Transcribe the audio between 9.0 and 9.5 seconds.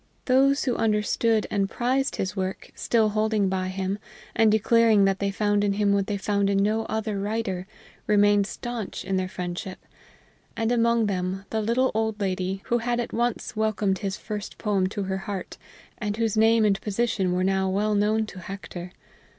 in their